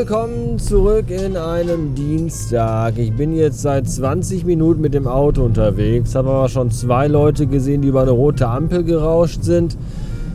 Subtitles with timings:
[0.00, 2.96] willkommen zurück in einem Dienstag.
[2.96, 7.46] Ich bin jetzt seit 20 Minuten mit dem Auto unterwegs, habe aber schon zwei Leute
[7.46, 9.76] gesehen, die über eine rote Ampel gerauscht sind.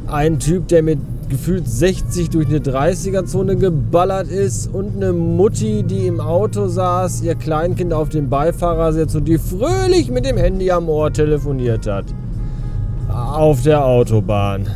[0.06, 1.00] Ein Typ, der mit
[1.30, 7.34] gefühlt 60 durch eine 30er-Zone geballert ist und eine Mutti, die im Auto saß, ihr
[7.34, 12.06] Kleinkind auf dem Beifahrersitz und die fröhlich mit dem Handy am Ohr telefoniert hat.
[13.10, 14.68] Auf der Autobahn.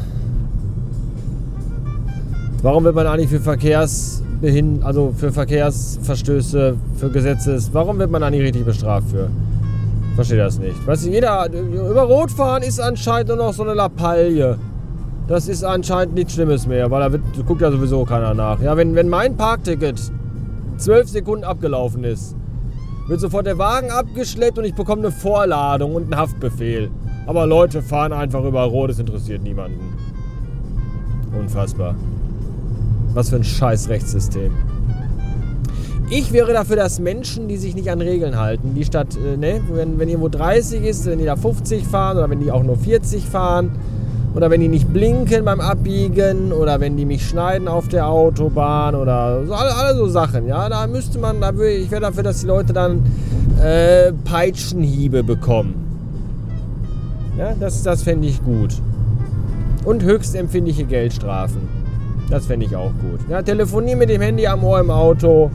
[2.63, 4.28] Warum wird man eigentlich für Verkehrsbehind
[4.83, 9.29] also für Verkehrsverstöße, für Gesetze, warum wird man da nicht richtig bestraft für?
[10.15, 10.85] Verstehe das nicht.
[10.85, 14.57] Weißt du, jeder über Rot fahren ist anscheinend nur noch so eine Lappalie.
[15.27, 18.59] Das ist anscheinend nichts Schlimmes mehr, weil da wird, guckt ja sowieso keiner nach.
[18.61, 20.01] Ja, wenn, wenn mein Parkticket
[20.77, 22.35] zwölf Sekunden abgelaufen ist,
[23.07, 26.89] wird sofort der Wagen abgeschleppt und ich bekomme eine Vorladung und einen Haftbefehl.
[27.27, 29.79] Aber Leute fahren einfach über Rot, das interessiert niemanden.
[31.37, 31.95] Unfassbar.
[33.13, 34.51] Was für ein scheiß Rechtssystem.
[36.11, 39.61] Ich wäre dafür, dass Menschen, die sich nicht an Regeln halten, die statt, äh, ne,
[39.71, 42.77] wenn, wenn irgendwo 30 ist, wenn die da 50 fahren oder wenn die auch nur
[42.77, 43.71] 40 fahren
[44.33, 48.95] oder wenn die nicht blinken beim Abbiegen oder wenn die mich schneiden auf der Autobahn
[48.95, 52.23] oder so, alle, alle so Sachen, ja, da müsste man, da würde, ich wäre dafür,
[52.23, 53.03] dass die Leute dann
[53.61, 55.75] äh, Peitschenhiebe bekommen.
[57.37, 58.73] Ja, das, das fände ich gut.
[59.85, 61.78] Und höchst empfindliche Geldstrafen.
[62.29, 63.19] Das fände ich auch gut.
[63.29, 65.49] Ja, Telefonie mit dem Handy am Ohr im Auto.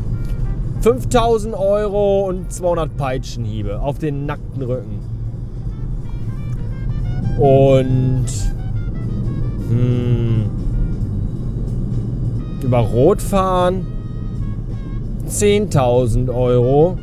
[0.80, 4.98] 5000 Euro und 200 Peitschenhiebe auf den nackten Rücken.
[7.38, 8.26] Und
[9.68, 10.50] hm,
[12.62, 13.86] über Rot fahren
[15.28, 16.98] 10.000 Euro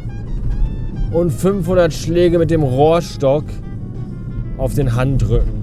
[1.11, 3.45] und 500 Schläge mit dem Rohrstock
[4.57, 5.60] auf den Handrücken.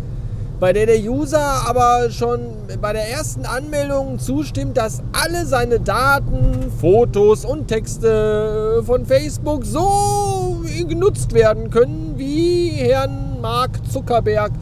[0.58, 2.41] bei der der User aber schon
[2.80, 10.62] bei der ersten Anmeldung zustimmt, dass alle seine Daten, Fotos und Texte von Facebook so
[10.88, 14.53] genutzt werden können, wie Herrn Mark Zuckerberg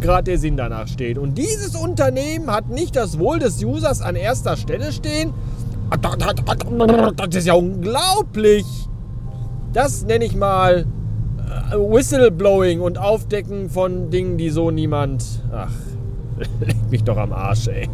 [0.00, 1.18] gerade der Sinn danach steht.
[1.18, 5.32] Und dieses Unternehmen hat nicht das Wohl des Users an erster Stelle stehen.
[7.16, 8.64] Das ist ja unglaublich.
[9.72, 10.86] Das nenne ich mal
[11.38, 15.24] äh, Whistleblowing und Aufdecken von Dingen, die so niemand.
[15.52, 15.72] Ach,
[16.60, 17.88] leg mich doch am Arsch, ey.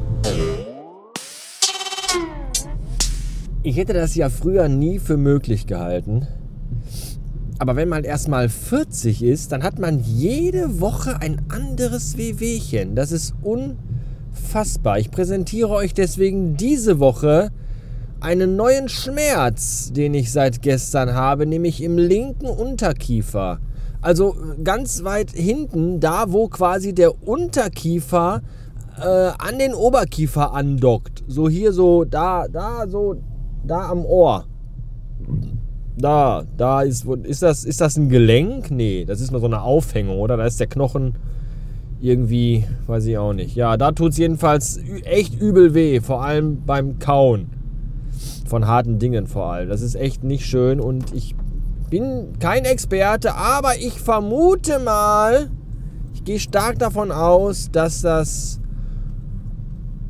[3.63, 6.29] Ich hätte das ja früher nie für möglich gehalten,
[7.59, 12.95] aber wenn man erstmal 40 ist, dann hat man jede Woche ein anderes Wehwehchen.
[12.95, 14.99] Das ist unfassbar.
[14.99, 17.51] Ich präsentiere euch deswegen diese Woche
[18.21, 23.61] einen neuen Schmerz, den ich seit gestern habe, nämlich im linken Unterkiefer.
[24.03, 28.43] Also ganz weit hinten, da wo quasi der Unterkiefer
[28.99, 31.25] äh, an den Oberkiefer andockt.
[31.27, 33.17] So hier so, da, da, so,
[33.65, 34.47] da am Ohr.
[35.99, 38.71] Da, da ist, ist das, ist das ein Gelenk?
[38.71, 40.37] Nee, das ist nur so eine Aufhängung, oder?
[40.37, 41.15] Da ist der Knochen
[42.01, 43.57] irgendwie, weiß ich auch nicht.
[43.57, 47.47] Ja, da tut es jedenfalls echt übel weh, vor allem beim Kauen.
[48.47, 49.69] Von harten Dingen vor allem.
[49.69, 51.35] Das ist echt nicht schön und ich
[51.91, 55.51] bin kein Experte, aber ich vermute mal,
[56.15, 58.61] ich gehe stark davon aus, dass das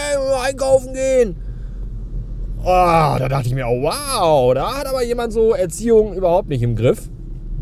[0.43, 1.37] einkaufen gehen.
[2.71, 6.61] Oh, da dachte ich mir, oh, wow, da hat aber jemand so Erziehung überhaupt nicht
[6.61, 7.09] im Griff.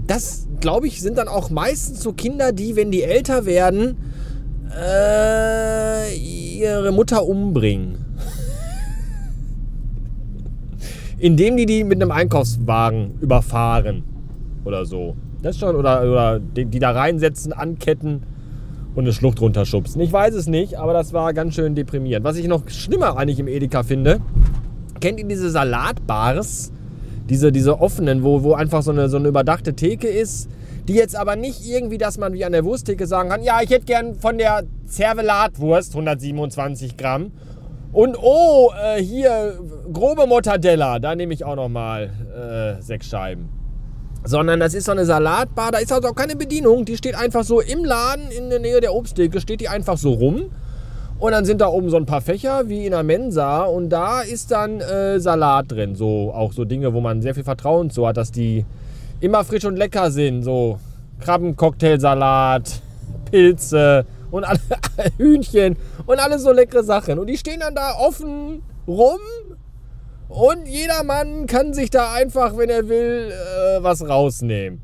[0.08, 3.99] Das, glaube ich, sind dann auch meistens so Kinder, die, wenn die älter werden,
[4.76, 7.99] äh, ihre Mutter umbringen.
[11.19, 14.03] Indem die die mit einem Einkaufswagen überfahren
[14.64, 15.14] oder so.
[15.41, 18.25] Das schon, oder, oder die, die da reinsetzen, anketten
[18.97, 20.00] und eine Schlucht runterschubsen.
[20.00, 22.25] Ich weiß es nicht, aber das war ganz schön deprimierend.
[22.25, 24.20] Was ich noch schlimmer eigentlich im Edeka finde,
[25.00, 26.72] kennt ihr diese Salatbars?
[27.28, 30.48] Diese, diese offenen, wo, wo einfach so eine, so eine überdachte Theke ist,
[30.88, 33.70] die jetzt aber nicht irgendwie, dass man wie an der Wursttheke sagen kann, ja, ich
[33.70, 37.32] hätte gern von der Zervelatwurst 127 Gramm.
[37.93, 39.58] Und oh, äh, hier
[39.93, 42.10] grobe Mortadella, da nehme ich auch noch mal
[42.78, 43.48] äh, sechs Scheiben.
[44.22, 47.44] Sondern das ist so eine Salatbar, da ist also auch keine Bedienung, die steht einfach
[47.44, 50.50] so im Laden in der Nähe der Obsttheke, steht die einfach so rum.
[51.18, 54.20] Und dann sind da oben so ein paar Fächer wie in der Mensa und da
[54.20, 55.94] ist dann äh, Salat drin.
[55.94, 58.66] So auch so Dinge, wo man sehr viel Vertrauen zu hat, dass die
[59.20, 60.42] immer frisch und lecker sind.
[60.42, 60.78] So
[61.20, 62.82] Krabbencocktailsalat,
[63.30, 64.60] Pilze und alle,
[65.16, 67.19] Hühnchen und alles so leckere Sachen.
[67.19, 69.20] Und die stehen dann da offen rum
[70.28, 74.82] und jeder Mann kann sich da einfach, wenn er will, äh, was rausnehmen.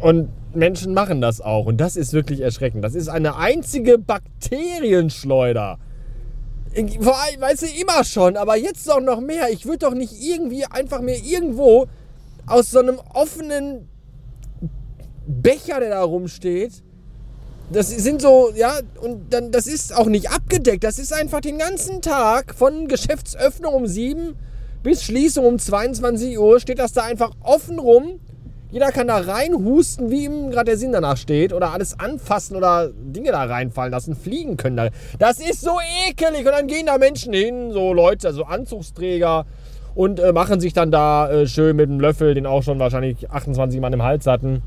[0.00, 1.66] Und Menschen machen das auch.
[1.66, 2.84] Und das ist wirklich erschreckend.
[2.84, 5.78] Das ist eine einzige Bakterienschleuder.
[6.74, 9.50] Weißt du, immer schon, aber jetzt doch noch mehr.
[9.50, 11.86] Ich würde doch nicht irgendwie einfach mir irgendwo
[12.46, 13.88] aus so einem offenen
[15.26, 16.82] Becher, der da rumsteht,
[17.72, 20.84] das sind so, ja, und dann, das ist auch nicht abgedeckt.
[20.84, 24.36] Das ist einfach den ganzen Tag von Geschäftsöffnung um 7
[24.82, 28.20] bis Schließung um 22 Uhr steht das da einfach offen rum
[28.74, 31.52] jeder kann da reinhusten, wie ihm gerade der Sinn danach steht.
[31.52, 34.16] Oder alles anfassen oder Dinge da reinfallen lassen.
[34.16, 34.88] Fliegen können da.
[35.20, 35.78] Das ist so
[36.08, 36.40] ekelig.
[36.44, 39.46] Und dann gehen da Menschen hin, so Leute, also Anzugsträger.
[39.94, 43.30] Und äh, machen sich dann da äh, schön mit dem Löffel, den auch schon wahrscheinlich
[43.30, 44.62] 28 Mann im Hals hatten.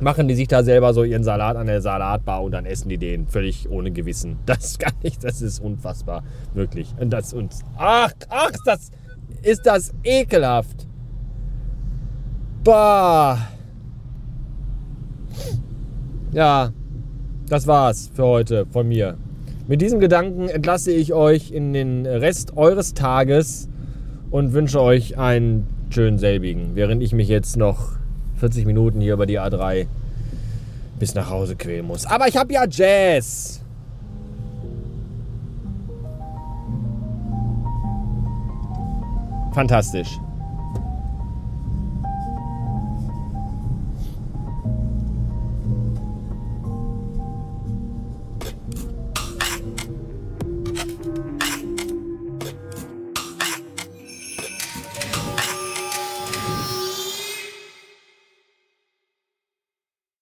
[0.00, 2.98] Machen die sich da selber so ihren Salat an der Salatbar und dann essen die
[2.98, 4.38] den völlig ohne Gewissen.
[4.46, 6.22] Das kann ich, das ist unfassbar.
[6.54, 6.94] Wirklich.
[7.00, 7.64] Und das uns.
[7.76, 8.92] Ach, ach, das
[9.42, 10.86] ist das ekelhaft.
[12.62, 13.38] Bah.
[16.32, 16.70] Ja,
[17.48, 19.16] das war's für heute von mir.
[19.66, 23.68] Mit diesem Gedanken entlasse ich euch in den Rest eures Tages
[24.30, 27.92] und wünsche euch einen schönen selbigen, während ich mich jetzt noch
[28.36, 29.86] 40 Minuten hier über die A3
[30.98, 32.04] bis nach Hause quälen muss.
[32.04, 33.62] Aber ich habe ja Jazz.
[39.52, 40.20] Fantastisch.